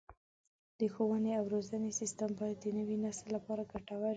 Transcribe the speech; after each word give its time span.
د 0.79 0.81
ښوونې 0.93 1.31
او 1.39 1.45
روزنې 1.53 1.91
سیستم 1.99 2.29
باید 2.39 2.57
د 2.61 2.65
نوي 2.77 2.97
نسل 3.05 3.27
لپاره 3.37 3.69
ګټور 3.71 3.99
وي. 4.09 4.09